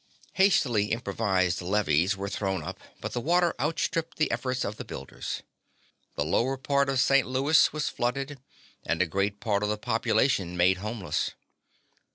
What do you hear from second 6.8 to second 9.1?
of St. Louis was flooded, and a